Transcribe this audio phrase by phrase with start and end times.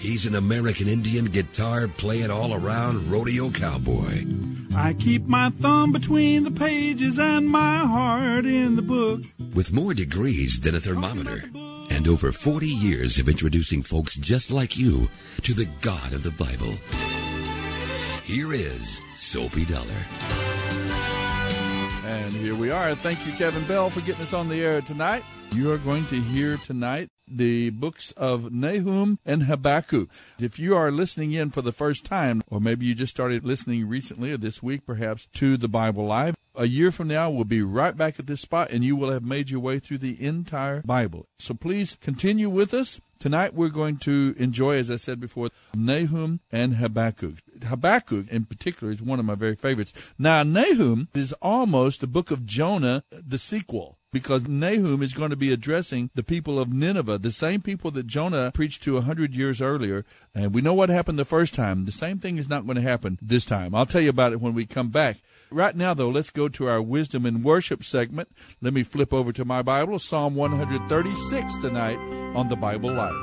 [0.00, 4.24] He's an American Indian guitar playing all around rodeo cowboy.
[4.74, 9.20] I keep my thumb between the pages and my heart in the book.
[9.54, 11.44] With more degrees than a thermometer
[11.90, 15.10] and over 40 years of introducing folks just like you
[15.42, 16.72] to the God of the Bible.
[18.24, 19.84] Here is Soapy Dollar.
[22.06, 22.94] And here we are.
[22.94, 25.24] Thank you, Kevin Bell, for getting us on the air tonight.
[25.52, 30.10] You are going to hear tonight the books of Nahum and Habakkuk.
[30.38, 33.88] If you are listening in for the first time, or maybe you just started listening
[33.88, 37.62] recently or this week perhaps to the Bible Live, a year from now we'll be
[37.62, 40.82] right back at this spot and you will have made your way through the entire
[40.82, 41.26] Bible.
[41.38, 43.00] So please continue with us.
[43.18, 47.34] Tonight we're going to enjoy, as I said before, Nahum and Habakkuk.
[47.62, 50.14] Habakkuk in particular is one of my very favorites.
[50.18, 55.36] Now, Nahum is almost the book of Jonah, the sequel because Nahum is going to
[55.36, 59.34] be addressing the people of Nineveh, the same people that Jonah preached to a hundred
[59.34, 60.04] years earlier.
[60.34, 61.84] And we know what happened the first time.
[61.84, 63.74] The same thing is not going to happen this time.
[63.74, 65.18] I'll tell you about it when we come back.
[65.50, 68.28] Right now, though, let's go to our wisdom and worship segment.
[68.60, 71.98] Let me flip over to my Bible, Psalm 136 tonight
[72.34, 73.14] on the Bible Live.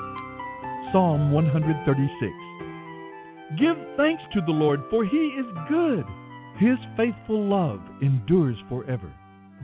[0.91, 2.33] Psalm 136.
[3.59, 6.05] Give thanks to the Lord, for he is good.
[6.59, 9.11] His faithful love endures forever.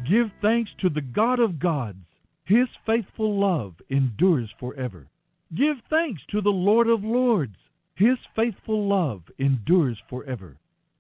[0.10, 2.06] Give thanks to the God of gods.
[2.44, 5.08] His faithful love endures forever.
[5.56, 7.56] Give thanks to the Lord of lords.
[7.96, 10.58] His faithful love endures forever.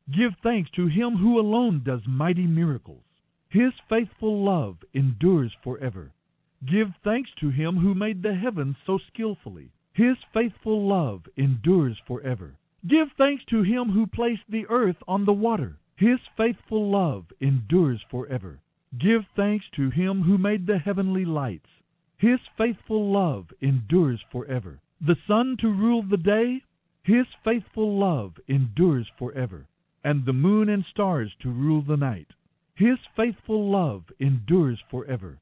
[0.09, 3.03] Give thanks to him who alone does mighty miracles.
[3.49, 6.11] His faithful love endures forever.
[6.65, 9.69] Give thanks to him who made the heavens so skillfully.
[9.91, 12.55] His faithful love endures forever.
[12.87, 15.77] Give thanks to him who placed the earth on the water.
[15.97, 18.59] His faithful love endures forever.
[18.99, 21.69] Give thanks to him who made the heavenly lights.
[22.17, 24.79] His faithful love endures forever.
[25.01, 26.63] The sun to rule the day,
[27.01, 29.67] his faithful love endures forever.
[30.03, 32.27] And the moon and stars to rule the night.
[32.75, 35.39] His faithful love endures forever.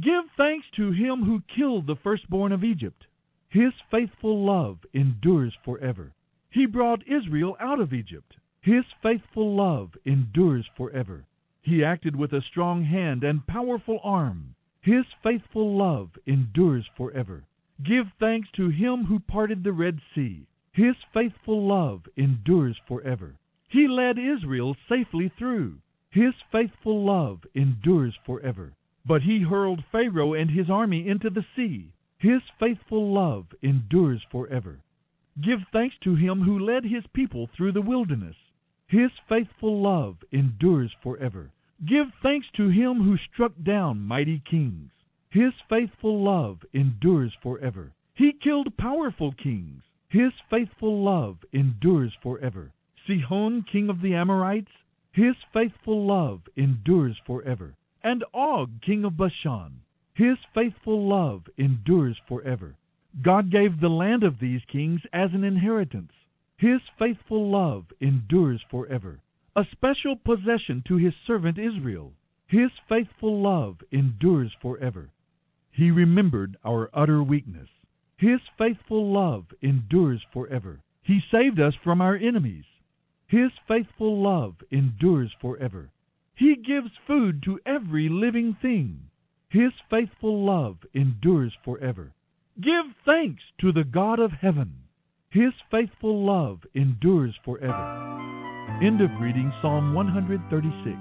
[0.00, 3.06] Give thanks to him who killed the firstborn of Egypt.
[3.48, 6.12] His faithful love endures forever.
[6.50, 8.36] He brought Israel out of Egypt.
[8.60, 11.24] His faithful love endures forever.
[11.62, 14.54] He acted with a strong hand and powerful arm.
[14.80, 17.44] His faithful love endures forever.
[17.84, 20.46] Give thanks to him who parted the Red Sea.
[20.72, 23.36] His faithful love endures forever.
[23.68, 25.78] He led Israel safely through.
[26.10, 28.74] His faithful love endures forever.
[29.06, 31.92] But he hurled Pharaoh and his army into the sea.
[32.18, 34.80] His faithful love endures forever.
[35.40, 38.36] Give thanks to him who led his people through the wilderness.
[38.92, 41.50] His faithful love endures forever.
[41.86, 44.90] Give thanks to him who struck down mighty kings.
[45.30, 47.92] His faithful love endures forever.
[48.12, 49.82] He killed powerful kings.
[50.10, 52.70] His faithful love endures forever.
[53.06, 54.72] Sihon, king of the Amorites,
[55.10, 57.74] his faithful love endures forever.
[58.04, 59.80] And Og, king of Bashan,
[60.12, 62.74] his faithful love endures forever.
[63.22, 66.12] God gave the land of these kings as an inheritance.
[66.62, 69.18] His faithful love endures forever.
[69.56, 72.12] A special possession to his servant Israel.
[72.46, 75.10] His faithful love endures forever.
[75.72, 77.68] He remembered our utter weakness.
[78.16, 80.78] His faithful love endures forever.
[81.02, 82.66] He saved us from our enemies.
[83.26, 85.90] His faithful love endures forever.
[86.36, 89.10] He gives food to every living thing.
[89.48, 92.12] His faithful love endures forever.
[92.60, 94.81] Give thanks to the God of heaven.
[95.32, 98.78] His faithful love endures forever.
[98.82, 100.94] End of reading Psalm 136.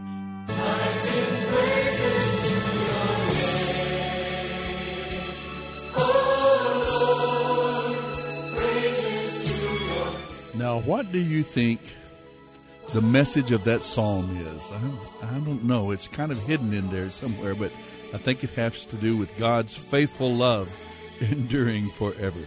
[10.58, 11.82] Now, what do you think
[12.94, 14.72] the message of that psalm is?
[14.72, 15.92] I don't, I don't know.
[15.92, 17.74] It's kind of hidden in there somewhere, but
[18.14, 20.70] I think it has to do with God's faithful love
[21.20, 22.40] enduring forever.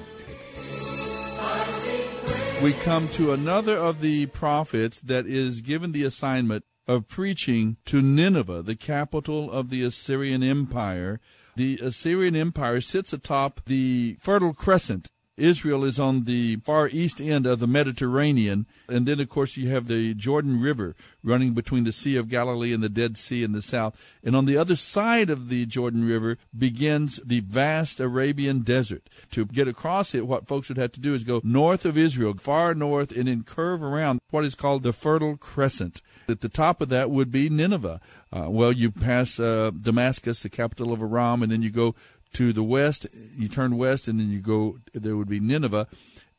[2.63, 8.01] We come to another of the prophets that is given the assignment of preaching to
[8.01, 11.21] Nineveh, the capital of the Assyrian Empire.
[11.57, 17.47] The Assyrian Empire sits atop the Fertile Crescent Israel is on the far east end
[17.47, 18.67] of the Mediterranean.
[18.89, 22.73] And then, of course, you have the Jordan River running between the Sea of Galilee
[22.73, 24.17] and the Dead Sea in the south.
[24.23, 29.09] And on the other side of the Jordan River begins the vast Arabian desert.
[29.33, 32.35] To get across it, what folks would have to do is go north of Israel,
[32.35, 36.01] far north, and then curve around what is called the Fertile Crescent.
[36.29, 38.01] At the top of that would be Nineveh.
[38.33, 41.95] Uh, well, you pass uh, Damascus, the capital of Aram, and then you go
[42.35, 43.07] to the west.
[43.37, 44.79] You turn west, and then you go.
[44.93, 45.87] There would be Nineveh,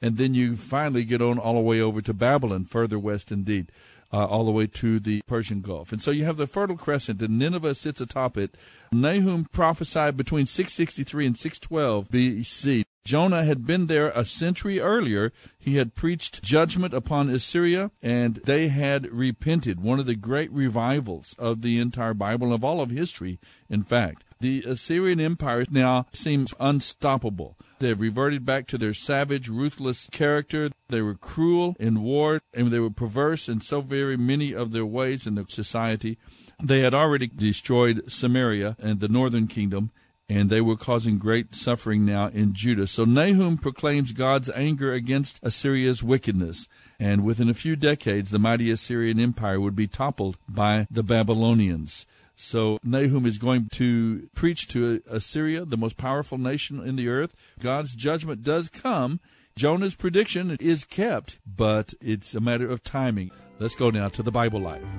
[0.02, 3.72] and then you finally get on all the way over to Babylon, further west indeed,
[4.14, 5.92] uh, all the way to the Persian Gulf.
[5.92, 8.56] And so you have the Fertile Crescent, and Nineveh sits atop it.
[8.92, 12.84] Nahum prophesied between 663 and 612 BC.
[13.06, 15.32] Jonah had been there a century earlier.
[15.60, 19.80] He had preached judgment upon Assyria, and they had repented.
[19.80, 23.40] One of the great revivals of the entire Bible of all of history,
[23.70, 24.25] in fact.
[24.40, 27.58] The Assyrian Empire now seems unstoppable.
[27.80, 30.72] They've reverted back to their savage, ruthless character.
[30.90, 34.86] They were cruel in war, and they were perverse in so very many of their
[34.86, 36.18] ways in their society.
[36.62, 39.92] They had already destroyed Samaria and the northern kingdom,
[40.28, 42.88] and they were causing great suffering now in Judah.
[42.88, 46.68] So Nahum proclaims God's anger against Assyria's wickedness,
[47.00, 52.06] and within a few decades, the mighty Assyrian Empire would be toppled by the Babylonians.
[52.36, 57.54] So Nahum is going to preach to Assyria, the most powerful nation in the earth.
[57.60, 59.20] God's judgment does come.
[59.56, 63.32] Jonah's prediction is kept, but it's a matter of timing.
[63.58, 64.98] Let's go now to the Bible Live.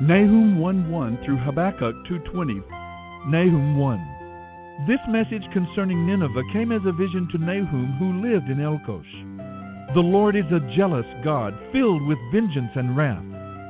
[0.00, 2.62] Nahum 1 1 through Habakkuk 2.20.
[3.28, 4.86] Nahum 1.
[4.86, 9.94] This message concerning Nineveh came as a vision to Nahum who lived in Elkosh.
[9.94, 13.24] The Lord is a jealous God, filled with vengeance and wrath.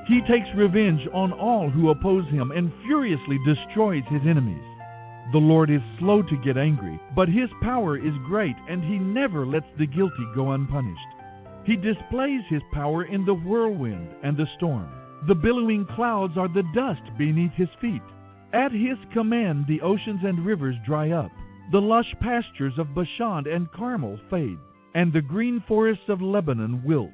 [0.09, 4.65] He takes revenge on all who oppose him and furiously destroys his enemies.
[5.33, 9.45] The Lord is slow to get angry, but his power is great, and he never
[9.45, 10.99] lets the guilty go unpunished.
[11.67, 14.89] He displays his power in the whirlwind and the storm.
[15.27, 18.01] The billowing clouds are the dust beneath his feet.
[18.55, 21.31] At his command, the oceans and rivers dry up.
[21.71, 24.59] The lush pastures of Bashan and Carmel fade,
[24.95, 27.13] and the green forests of Lebanon wilt.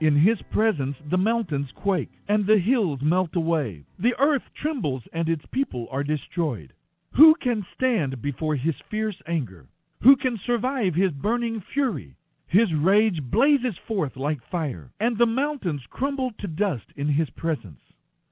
[0.00, 3.84] In his presence the mountains quake, and the hills melt away.
[3.98, 6.72] The earth trembles, and its people are destroyed.
[7.14, 9.66] Who can stand before his fierce anger?
[10.02, 12.14] Who can survive his burning fury?
[12.46, 17.80] His rage blazes forth like fire, and the mountains crumble to dust in his presence.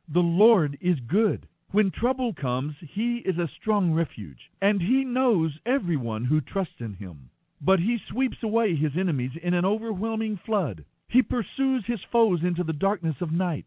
[0.08, 1.48] The Lord is good.
[1.72, 6.94] When trouble comes, he is a strong refuge, and he knows everyone who trusts in
[6.94, 7.30] him.
[7.60, 10.84] But he sweeps away his enemies in an overwhelming flood.
[11.08, 13.66] He pursues his foes into the darkness of night.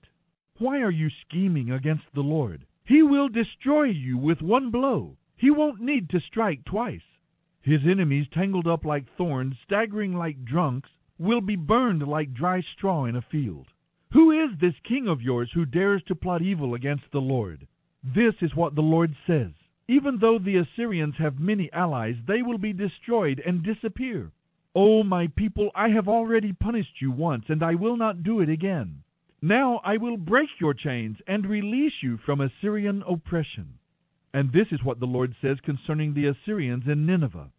[0.57, 2.65] Why are you scheming against the Lord?
[2.85, 5.15] He will destroy you with one blow.
[5.37, 7.03] He won't need to strike twice.
[7.61, 13.05] His enemies, tangled up like thorns, staggering like drunks, will be burned like dry straw
[13.05, 13.67] in a field.
[14.11, 17.67] Who is this king of yours who dares to plot evil against the Lord?
[18.03, 19.51] This is what the Lord says.
[19.87, 24.31] Even though the Assyrians have many allies, they will be destroyed and disappear.
[24.75, 28.49] O my people, I have already punished you once, and I will not do it
[28.49, 29.01] again.
[29.41, 33.79] Now I will break your chains and release you from Assyrian oppression.
[34.31, 37.49] And this is what the Lord says concerning the Assyrians in Nineveh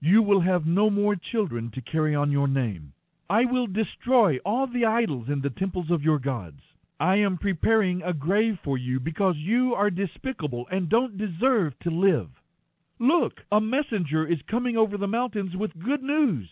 [0.00, 2.92] You will have no more children to carry on your name.
[3.28, 6.60] I will destroy all the idols in the temples of your gods.
[7.00, 11.90] I am preparing a grave for you because you are despicable and don't deserve to
[11.90, 12.28] live.
[13.02, 16.48] Look, a messenger is coming over the mountains with good news.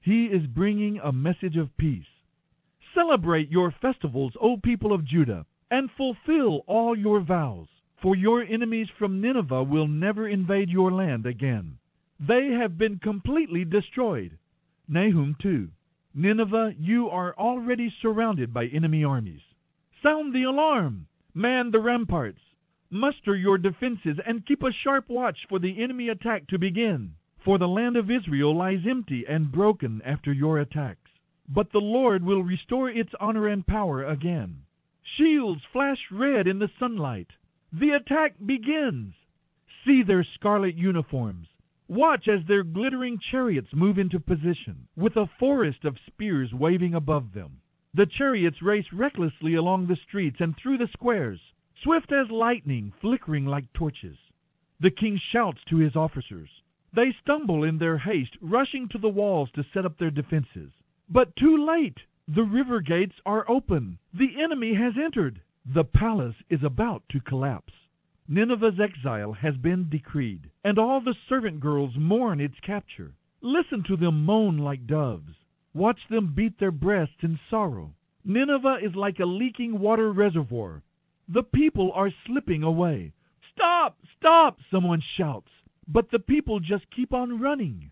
[0.00, 2.06] He is bringing a message of peace.
[2.94, 7.66] Celebrate your festivals, O people of Judah, and fulfill all your vows,
[8.00, 11.78] for your enemies from Nineveh will never invade your land again.
[12.20, 14.38] They have been completely destroyed.
[14.86, 15.68] Nahum 2.
[16.14, 19.42] Nineveh, you are already surrounded by enemy armies.
[20.00, 21.08] Sound the alarm!
[21.34, 22.38] Man the ramparts!
[22.90, 27.12] Muster your defenses and keep a sharp watch for the enemy attack to begin.
[27.44, 31.08] For the land of Israel lies empty and broken after your attacks
[31.48, 34.64] but the Lord will restore its honor and power again.
[35.16, 37.28] Shields flash red in the sunlight.
[37.72, 39.14] The attack begins.
[39.84, 41.48] See their scarlet uniforms.
[41.88, 47.32] Watch as their glittering chariots move into position, with a forest of spears waving above
[47.32, 47.62] them.
[47.94, 51.40] The chariots race recklessly along the streets and through the squares,
[51.82, 54.18] swift as lightning, flickering like torches.
[54.80, 56.50] The king shouts to his officers.
[56.94, 60.72] They stumble in their haste, rushing to the walls to set up their defenses.
[61.08, 61.98] But too late!
[62.26, 63.98] The river gates are open.
[64.12, 65.40] The enemy has entered.
[65.64, 67.72] The palace is about to collapse.
[68.26, 73.14] Nineveh's exile has been decreed, and all the servant girls mourn its capture.
[73.40, 75.34] Listen to them moan like doves.
[75.72, 77.94] Watch them beat their breasts in sorrow.
[78.24, 80.82] Nineveh is like a leaking water reservoir.
[81.28, 83.12] The people are slipping away.
[83.52, 83.98] Stop!
[84.16, 84.58] Stop!
[84.70, 85.50] Someone shouts.
[85.86, 87.90] But the people just keep on running.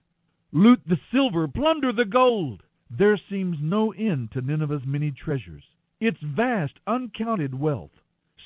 [0.53, 2.63] Loot the silver, plunder the gold.
[2.89, 5.65] There seems no end to Nineveh's many treasures,
[6.01, 7.91] its vast, uncounted wealth.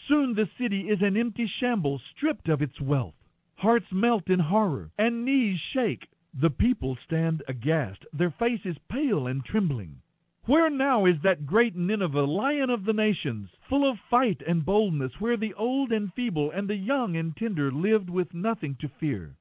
[0.09, 3.15] Soon the city is an empty shambles, stripped of its wealth.
[3.57, 6.09] Hearts melt in horror, and knees shake.
[6.33, 10.01] The people stand aghast, their faces pale and trembling.
[10.47, 15.21] Where now is that great Nineveh, lion of the nations, full of fight and boldness,
[15.21, 19.37] where the old and feeble and the young and tender lived with nothing to fear?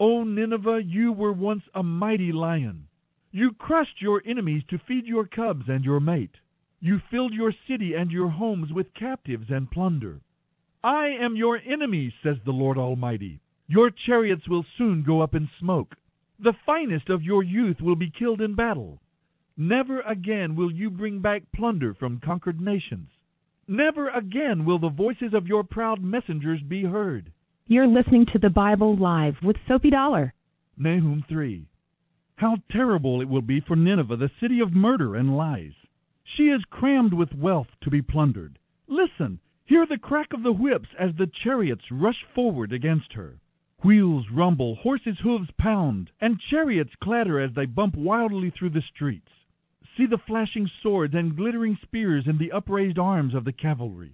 [0.00, 2.88] O Nineveh, you were once a mighty lion.
[3.30, 6.38] You crushed your enemies to feed your cubs and your mate.
[6.80, 10.22] You filled your city and your homes with captives and plunder.
[10.82, 13.40] I am your enemy, says the Lord Almighty.
[13.66, 15.96] Your chariots will soon go up in smoke.
[16.38, 19.02] The finest of your youth will be killed in battle.
[19.60, 23.08] Never again will you bring back plunder from conquered nations.
[23.66, 27.32] Never again will the voices of your proud messengers be heard.
[27.66, 30.32] You're listening to the Bible Live with Soapy Dollar.
[30.76, 31.66] Nahum 3.
[32.36, 35.72] How terrible it will be for Nineveh, the city of murder and lies.
[36.36, 38.60] She is crammed with wealth to be plundered.
[38.86, 43.40] Listen, hear the crack of the whips as the chariots rush forward against her.
[43.82, 49.32] Wheels rumble, horses' hoofs pound, and chariots clatter as they bump wildly through the streets.
[49.98, 54.12] See the flashing swords and glittering spears in the upraised arms of the cavalry.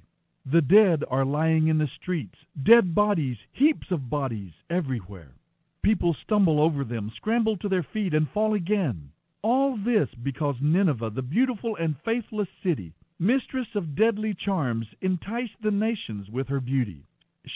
[0.51, 5.35] The dead are lying in the streets, dead bodies, heaps of bodies, everywhere.
[5.83, 9.11] People stumble over them, scramble to their feet, and fall again.
[9.43, 15.71] All this because Nineveh, the beautiful and faithless city, mistress of deadly charms, enticed the
[15.71, 17.05] nations with her beauty.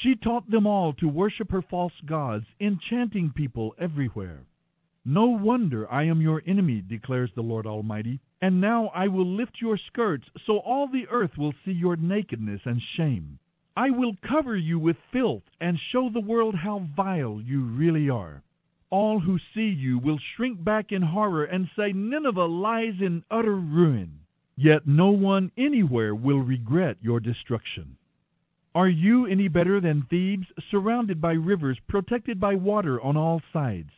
[0.03, 4.45] She taught them all to worship her false gods, enchanting people everywhere.
[5.11, 9.59] No wonder I am your enemy, declares the Lord Almighty, and now I will lift
[9.59, 13.39] your skirts so all the earth will see your nakedness and shame.
[13.75, 18.43] I will cover you with filth and show the world how vile you really are.
[18.91, 23.57] All who see you will shrink back in horror and say Nineveh lies in utter
[23.57, 24.21] ruin.
[24.59, 27.97] Yet no one anywhere will regret your destruction.
[28.75, 33.89] Are you any better than Thebes, surrounded by rivers, protected by water on all sides?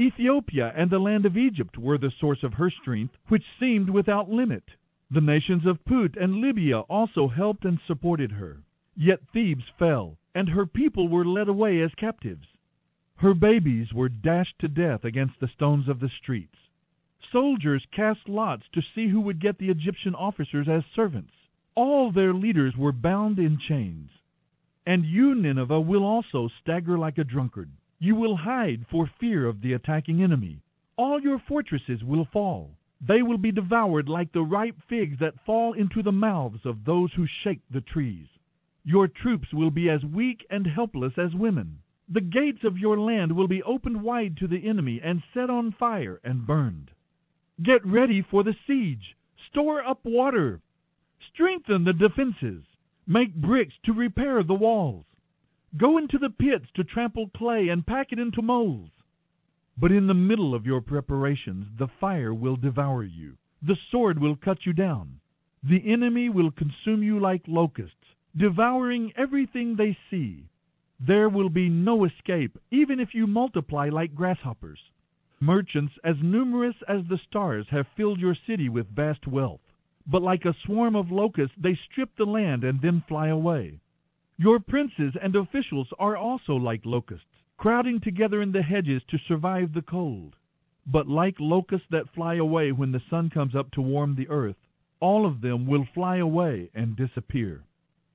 [0.00, 4.30] Ethiopia and the land of Egypt were the source of her strength, which seemed without
[4.30, 4.64] limit.
[5.10, 8.62] The nations of Put and Libya also helped and supported her.
[8.96, 12.46] Yet Thebes fell, and her people were led away as captives.
[13.16, 16.56] Her babies were dashed to death against the stones of the streets.
[17.30, 21.32] Soldiers cast lots to see who would get the Egyptian officers as servants.
[21.74, 24.08] All their leaders were bound in chains.
[24.86, 27.70] And you, Nineveh, will also stagger like a drunkard.
[28.02, 30.62] You will hide for fear of the attacking enemy.
[30.96, 32.70] All your fortresses will fall.
[32.98, 37.12] They will be devoured like the ripe figs that fall into the mouths of those
[37.12, 38.26] who shake the trees.
[38.84, 41.80] Your troops will be as weak and helpless as women.
[42.08, 45.72] The gates of your land will be opened wide to the enemy and set on
[45.72, 46.90] fire and burned.
[47.62, 49.14] Get ready for the siege.
[49.50, 50.62] Store up water.
[51.34, 52.64] Strengthen the defenses.
[53.06, 55.04] Make bricks to repair the walls.
[55.76, 58.90] Go into the pits to trample clay and pack it into molds.
[59.78, 63.36] But in the middle of your preparations, the fire will devour you.
[63.62, 65.20] The sword will cut you down.
[65.62, 70.48] The enemy will consume you like locusts, devouring everything they see.
[70.98, 74.80] There will be no escape, even if you multiply like grasshoppers.
[75.38, 79.60] Merchants as numerous as the stars have filled your city with vast wealth.
[80.06, 83.80] But like a swarm of locusts, they strip the land and then fly away.
[84.42, 87.26] Your princes and officials are also like locusts,
[87.58, 90.34] crowding together in the hedges to survive the cold.
[90.86, 94.56] But like locusts that fly away when the sun comes up to warm the earth,
[94.98, 97.64] all of them will fly away and disappear.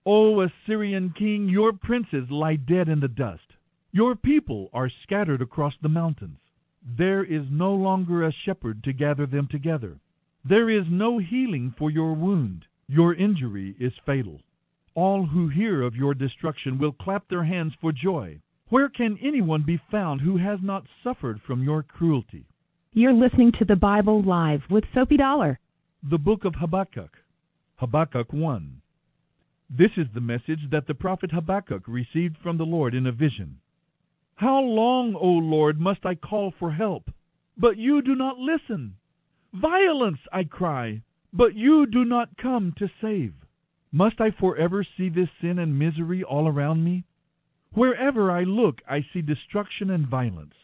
[0.03, 3.53] O Assyrian king, your princes lie dead in the dust.
[3.91, 6.39] Your people are scattered across the mountains.
[6.97, 9.99] There is no longer a shepherd to gather them together.
[10.43, 12.65] There is no healing for your wound.
[12.87, 14.41] Your injury is fatal.
[14.95, 18.39] All who hear of your destruction will clap their hands for joy.
[18.69, 22.45] Where can anyone be found who has not suffered from your cruelty?
[22.93, 25.59] You're listening to the Bible Live with Soapy Dollar.
[26.09, 27.11] The book of Habakkuk.
[27.75, 28.81] Habakkuk 1.
[29.69, 33.59] This is the message that the prophet Habakkuk received from the Lord in a vision.
[34.35, 37.11] How long, O Lord, must I call for help?
[37.57, 38.95] But you do not listen.
[39.53, 41.01] Violence, I cry,
[41.33, 43.33] but you do not come to save.
[43.95, 47.05] Must I forever see this sin and misery all around me?
[47.71, 50.55] Wherever I look, I see destruction and violence.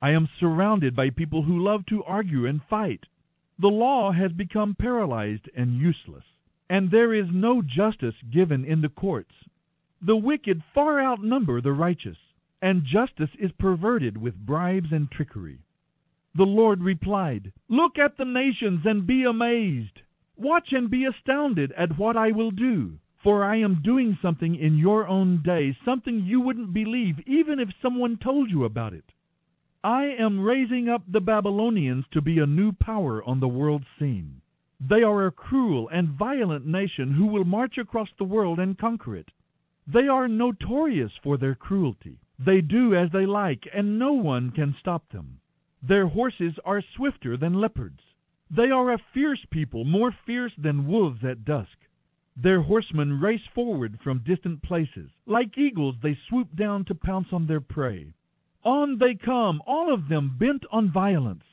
[0.00, 3.04] I am surrounded by people who love to argue and fight.
[3.58, 6.24] The law has become paralyzed and useless,
[6.70, 9.34] and there is no justice given in the courts.
[10.00, 12.16] The wicked far outnumber the righteous,
[12.62, 15.58] and justice is perverted with bribes and trickery.
[16.34, 20.00] The Lord replied, Look at the nations and be amazed.
[20.36, 22.98] Watch and be astounded at what I will do.
[23.22, 27.70] For I am doing something in your own day, something you wouldn't believe even if
[27.80, 29.12] someone told you about it.
[29.82, 34.40] I am raising up the Babylonians to be a new power on the world scene.
[34.80, 39.16] They are a cruel and violent nation who will march across the world and conquer
[39.16, 39.30] it.
[39.86, 42.18] They are notorious for their cruelty.
[42.38, 45.40] They do as they like, and no one can stop them.
[45.82, 48.00] Their horses are swifter than leopards.
[48.50, 51.78] They are a fierce people, more fierce than wolves at dusk.
[52.36, 55.10] Their horsemen race forward from distant places.
[55.24, 58.12] Like eagles, they swoop down to pounce on their prey.
[58.64, 61.44] On they come, all of them bent on violence.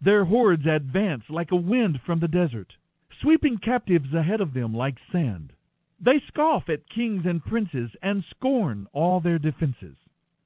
[0.00, 2.76] Their hordes advance like a wind from the desert,
[3.20, 5.52] sweeping captives ahead of them like sand.
[6.00, 9.96] They scoff at kings and princes and scorn all their defenses.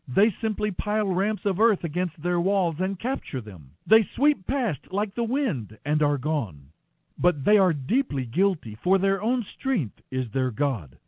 [0.06, 3.70] They simply pile ramps of earth against their walls and capture them.
[3.86, 6.72] They sweep past like the wind and are gone.
[7.16, 10.98] But they are deeply guilty, for their own strength is their God.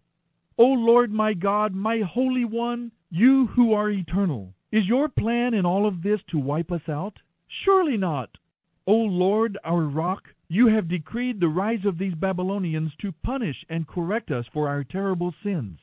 [0.57, 5.67] O Lord my God, my Holy One, you who are eternal, is your plan in
[5.67, 7.19] all of this to wipe us out?
[7.65, 8.39] Surely not.
[8.87, 13.87] O Lord, our rock, you have decreed the rise of these Babylonians to punish and
[13.87, 15.81] correct us for our terrible sins.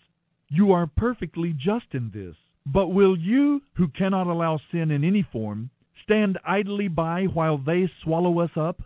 [0.50, 2.36] You are perfectly just in this.
[2.66, 5.70] But will you, who cannot allow sin in any form,
[6.02, 8.82] stand idly by while they swallow us up?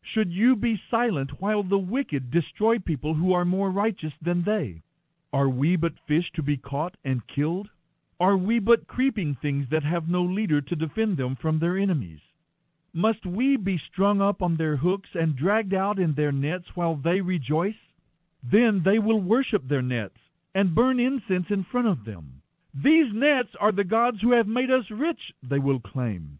[0.00, 4.82] Should you be silent while the wicked destroy people who are more righteous than they?
[5.32, 7.68] Are we but fish to be caught and killed?
[8.20, 12.20] Are we but creeping things that have no leader to defend them from their enemies?
[12.92, 16.94] Must we be strung up on their hooks and dragged out in their nets while
[16.94, 17.74] they rejoice?
[18.42, 20.18] Then they will worship their nets
[20.54, 22.40] and burn incense in front of them.
[22.84, 26.38] These nets are the gods who have made us rich, they will claim.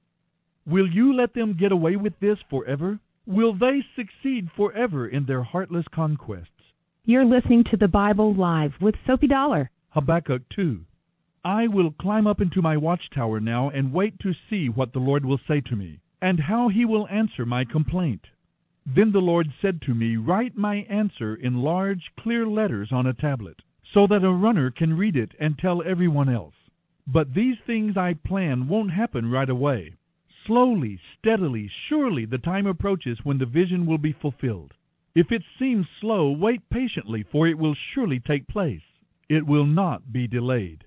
[0.67, 3.01] Will you let them get away with this forever?
[3.25, 6.75] Will they succeed forever in their heartless conquests?
[7.07, 9.71] You're listening to the Bible Live with Soapy Dollar.
[9.91, 10.85] Habakkuk 2.
[11.43, 15.25] I will climb up into my watchtower now and wait to see what the Lord
[15.25, 18.27] will say to me, and how he will answer my complaint.
[18.85, 23.15] Then the Lord said to me, Write my answer in large, clear letters on a
[23.15, 23.63] tablet
[23.97, 26.53] so that a runner can read it and tell everyone else.
[27.07, 29.95] But these things I plan won't happen right away.
[30.47, 34.75] Slowly, steadily, surely the time approaches when the vision will be fulfilled.
[35.15, 38.83] If it seems slow, wait patiently, for it will surely take place.
[39.31, 40.85] It will not be delayed.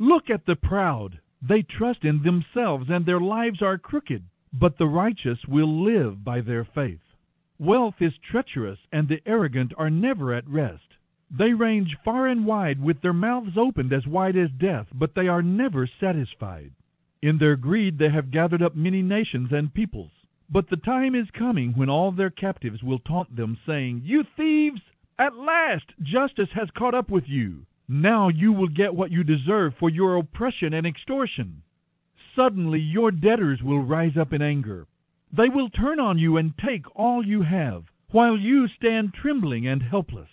[0.00, 1.20] Look at the proud.
[1.40, 4.24] They trust in themselves, and their lives are crooked.
[4.52, 7.02] But the righteous will live by their faith.
[7.60, 10.82] Wealth is treacherous, and the arrogant are never at rest.
[11.30, 15.28] They range far and wide with their mouths opened as wide as death, but they
[15.28, 16.72] are never satisfied.
[17.20, 20.12] In their greed they have gathered up many nations and peoples.
[20.48, 24.80] But the time is coming when all their captives will taunt them, saying, You thieves!
[25.18, 27.66] At last justice has caught up with you.
[27.88, 31.62] Now you will get what you deserve for your oppression and extortion.
[32.34, 34.86] Suddenly your debtors will rise up in anger.
[35.30, 39.82] They will turn on you and take all you have, while you stand trembling and
[39.82, 40.30] helpless.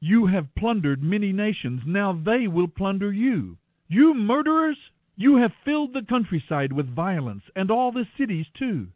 [0.00, 3.56] You have plundered many nations, now they will plunder you.
[3.88, 4.76] You murderers,
[5.16, 8.88] you have filled the countryside with violence, and all the cities too.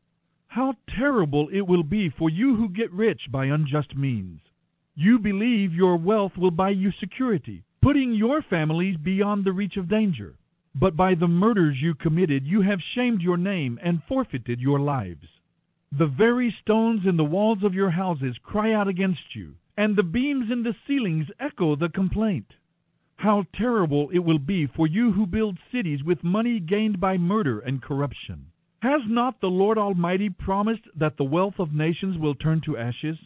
[0.49, 4.41] How terrible it will be for you who get rich by unjust means.
[4.95, 9.89] You believe your wealth will buy you security, putting your families beyond the reach of
[9.89, 10.35] danger.
[10.75, 15.27] But by the murders you committed, you have shamed your name and forfeited your lives.
[15.91, 20.03] The very stones in the walls of your houses cry out against you, and the
[20.03, 22.45] beams in the ceilings echo the complaint.
[23.17, 27.61] How terrible it will be for you who build cities with money gained by murder
[27.61, 28.45] and corruption.
[28.83, 33.17] Has not the Lord Almighty promised that the wealth of nations will turn to ashes?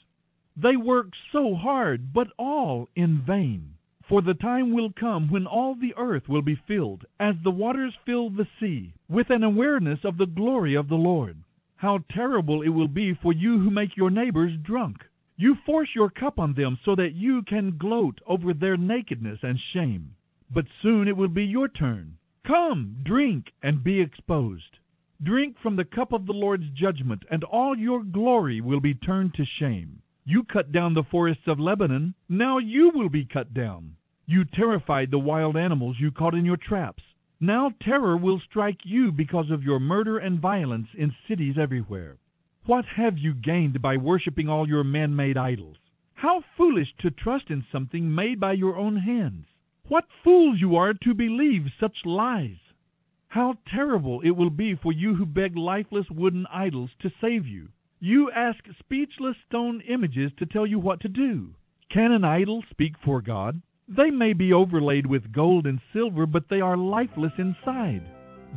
[0.56, 3.74] They work so hard, but all in vain.
[4.08, 7.94] For the time will come when all the earth will be filled, as the waters
[8.06, 11.36] fill the sea, with an awareness of the glory of the Lord.
[11.74, 14.98] How terrible it will be for you who make your neighbors drunk.
[15.36, 19.58] You force your cup on them so that you can gloat over their nakedness and
[19.72, 20.14] shame.
[20.50, 22.18] But soon it will be your turn.
[22.46, 24.78] Come, drink, and be exposed.
[25.22, 29.34] Drink from the cup of the Lord's judgment, and all your glory will be turned
[29.34, 30.02] to shame.
[30.24, 33.96] You cut down the forests of Lebanon, now you will be cut down.
[34.26, 37.02] You terrified the wild animals you caught in your traps.
[37.40, 42.18] Now terror will strike you because of your murder and violence in cities everywhere.
[42.66, 45.76] What have you gained by worshiping all your man made idols?
[46.14, 49.48] How foolish to trust in something made by your own hands!
[49.88, 52.56] What fools you are to believe such lies!
[53.28, 57.68] How terrible it will be for you who beg lifeless wooden idols to save you!
[58.00, 61.54] You ask speechless stone images to tell you what to do.
[61.90, 63.60] Can an idol speak for God?
[63.86, 68.04] They may be overlaid with gold and silver, but they are lifeless inside.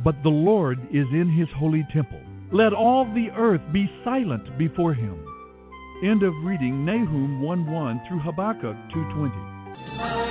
[0.04, 2.20] But the Lord is in his holy temple.
[2.52, 5.18] Let all the earth be silent before him.
[6.04, 10.27] End of reading Nahum 1 1 through Habakkuk 2.20.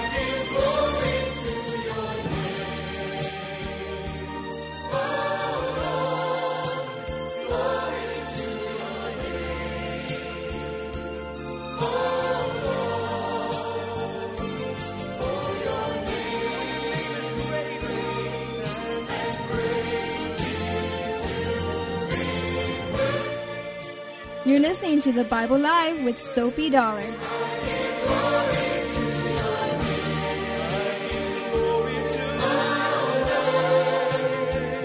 [24.79, 27.01] listening to the Bible Live with Soapy Dollar.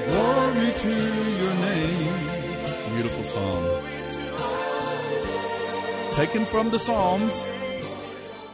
[0.07, 0.89] Glory to
[1.41, 2.09] your name.
[2.95, 3.63] Beautiful song.
[6.15, 7.45] Taken from the Psalms.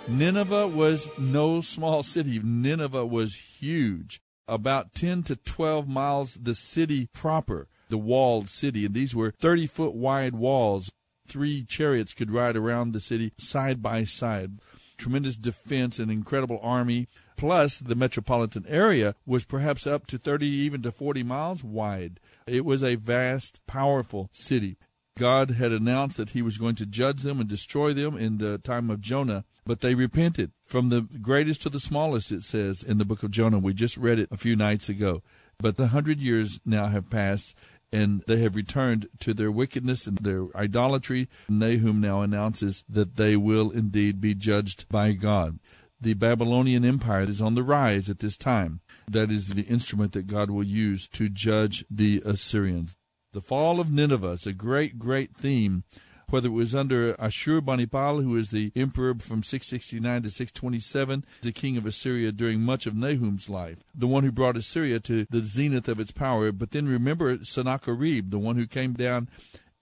[0.08, 2.40] Nineveh was no small city.
[2.42, 4.20] Nineveh was huge.
[4.48, 8.86] About 10 to 12 miles the city proper, the walled city.
[8.86, 10.90] And these were 30 foot wide walls.
[11.28, 14.52] Three chariots could ride around the city side by side.
[14.96, 17.06] Tremendous defense and incredible army.
[17.36, 22.18] Plus, the metropolitan area was perhaps up to 30, even to 40 miles wide.
[22.46, 24.76] It was a vast, powerful city.
[25.18, 28.58] God had announced that he was going to judge them and destroy them in the
[28.58, 30.52] time of Jonah, but they repented.
[30.62, 33.58] From the greatest to the smallest, it says in the book of Jonah.
[33.58, 35.22] We just read it a few nights ago.
[35.58, 37.58] But the hundred years now have passed,
[37.92, 41.28] and they have returned to their wickedness and their idolatry.
[41.48, 45.58] Nahum now announces that they will indeed be judged by God.
[46.00, 48.80] The Babylonian Empire is on the rise at this time.
[49.10, 52.96] That is the instrument that God will use to judge the Assyrians.
[53.32, 55.84] The fall of Nineveh is a great, great theme.
[56.30, 61.78] Whether it was under Ashurbanipal, who is the emperor from 669 to 627, the king
[61.78, 65.88] of Assyria during much of Nahum's life, the one who brought Assyria to the zenith
[65.88, 66.52] of its power.
[66.52, 69.28] But then remember Sennacherib, the one who came down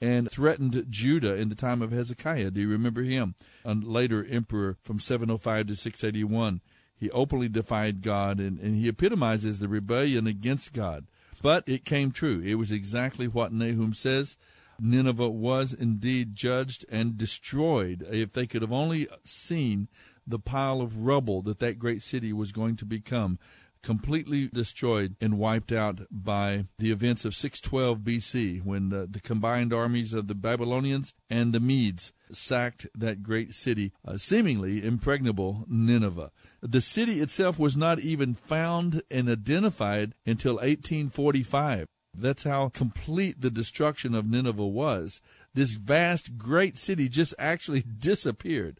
[0.00, 2.52] and threatened Judah in the time of Hezekiah.
[2.52, 3.34] Do you remember him?
[3.64, 6.60] A later emperor from 705 to 681.
[6.98, 11.06] He openly defied God and, and he epitomizes the rebellion against God.
[11.42, 12.40] But it came true.
[12.44, 14.36] It was exactly what Nahum says.
[14.80, 18.06] Nineveh was indeed judged and destroyed.
[18.10, 19.88] If they could have only seen
[20.26, 23.38] the pile of rubble that that great city was going to become,
[23.86, 29.72] completely destroyed and wiped out by the events of 612 BC when the, the combined
[29.72, 36.32] armies of the Babylonians and the Medes sacked that great city, uh, seemingly impregnable Nineveh.
[36.60, 41.86] The city itself was not even found and identified until 1845.
[42.18, 45.20] That's how complete the destruction of Nineveh was.
[45.54, 48.78] This vast, great city just actually disappeared.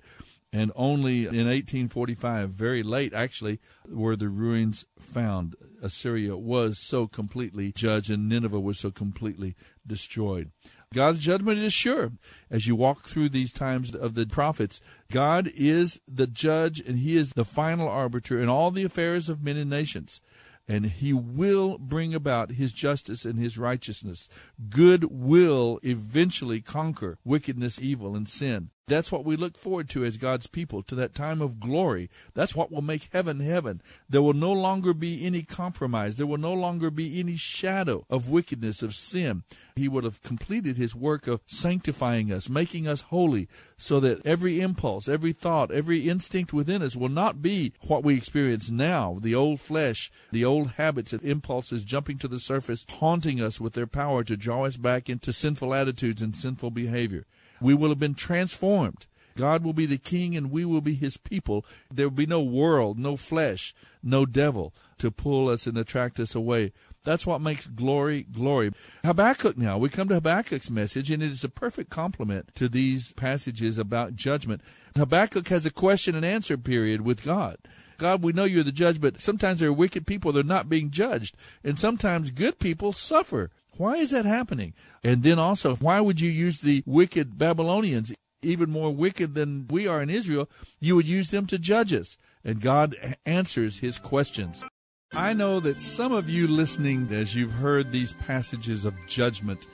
[0.53, 5.55] And only in 1845, very late actually, were the ruins found.
[5.83, 9.55] Assyria was so completely judged and Nineveh was so completely
[9.87, 10.51] destroyed.
[10.95, 12.13] God's judgment is sure.
[12.51, 17.17] As you walk through these times of the prophets, God is the judge and He
[17.17, 20.21] is the final arbiter in all the affairs of men and nations
[20.69, 24.29] and he will bring about his justice and his righteousness.
[24.69, 28.71] Good will eventually conquer wickedness, evil, and sin.
[28.89, 32.09] That's what we look forward to as God's people, to that time of glory.
[32.35, 33.83] That's what will make heaven heaven.
[34.09, 36.17] There will no longer be any compromise.
[36.17, 39.43] There will no longer be any shadow of wickedness, of sin.
[39.75, 44.61] He would have completed his work of sanctifying us, making us holy, so that every
[44.61, 49.35] impulse, every thought, every instinct within us will not be what we experience now the
[49.35, 53.89] old flesh, the old habits and impulses jumping to the surface, haunting us with their
[53.89, 57.27] power to draw us back into sinful attitudes and sinful behavior.
[57.61, 59.07] We will have been transformed.
[59.37, 61.65] God will be the king and we will be his people.
[61.93, 66.35] There will be no world, no flesh, no devil to pull us and attract us
[66.35, 66.73] away.
[67.05, 68.73] That's what makes glory glory.
[69.05, 73.13] Habakkuk now, we come to Habakkuk's message, and it is a perfect complement to these
[73.13, 74.61] passages about judgment.
[74.97, 77.59] Habakkuk has a question and answer period with God.
[77.99, 80.69] God, we know you're the judge, but sometimes there are wicked people that are not
[80.69, 83.51] being judged, and sometimes good people suffer.
[83.79, 84.75] Why is that happening?
[85.05, 89.87] And then also, why would you use the wicked Babylonians, even more wicked than we
[89.87, 90.49] are in Israel?
[90.81, 92.17] You would use them to judge us.
[92.45, 94.65] And God answers his questions.
[95.13, 99.67] I know that some of you listening, as you've heard these passages of judgment,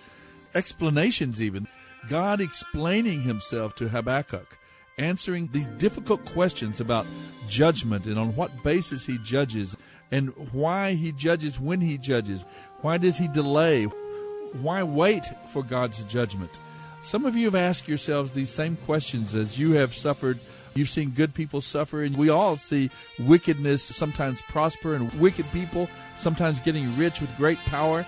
[0.55, 1.67] explanations even,
[2.09, 4.59] God explaining himself to Habakkuk,
[4.99, 7.07] answering these difficult questions about
[7.49, 9.77] judgment and on what basis he judges
[10.12, 12.44] and why he judges when he judges.
[12.83, 13.85] Why does he delay?
[14.61, 16.61] Why wait for God's judgment?
[17.01, 20.38] Some of you have asked yourselves these same questions as you have suffered.
[20.75, 25.88] You've seen good people suffer, and we all see wickedness sometimes prosper, and wicked people
[26.14, 28.07] sometimes getting rich with great power.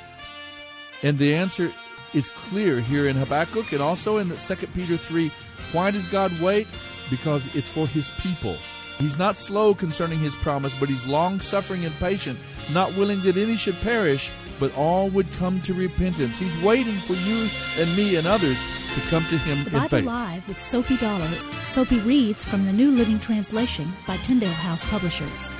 [1.02, 1.72] And the answer
[2.14, 5.28] is clear here in Habakkuk and also in 2 Peter 3.
[5.72, 6.68] Why does God wait?
[7.10, 8.56] Because it's for his people.
[8.98, 12.38] He's not slow concerning his promise, but he's long suffering and patient,
[12.72, 14.30] not willing that any should perish,
[14.60, 16.38] but all would come to repentance.
[16.38, 19.88] He's waiting for you and me and others to come to him the Bible in
[19.88, 20.06] faith.
[20.06, 21.26] Live with Soapy Dollar.
[21.26, 25.52] Soapy reads from the New Living Translation by Tyndale House Publishers.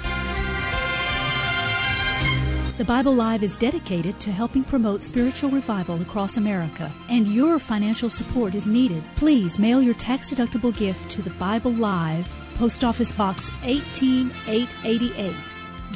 [2.77, 8.11] The Bible Live is dedicated to helping promote spiritual revival across America, and your financial
[8.11, 9.03] support is needed.
[9.14, 15.35] Please mail your tax deductible gift to the Bible Live, Post Office Box 18888.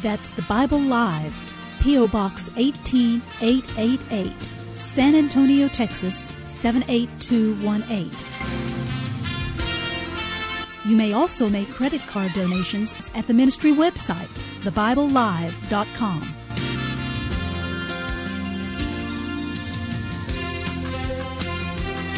[0.03, 1.35] That's the Bible Live,
[1.81, 2.09] P.O.
[2.09, 4.33] Box 18888,
[4.75, 8.11] San Antonio, Texas 78218.
[10.89, 14.29] You may also make credit card donations at the ministry website,
[14.63, 16.21] thebiblelive.com.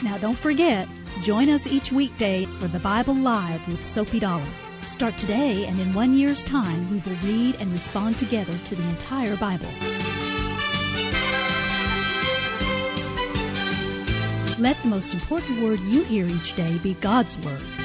[0.04, 0.86] Now, don't forget,
[1.20, 4.42] join us each weekday for the Bible Live with Soapy Dollar.
[4.82, 8.88] Start today, and in one year's time, we will read and respond together to the
[8.88, 9.68] entire Bible.
[14.58, 17.79] Let the most important word you hear each day be God's Word.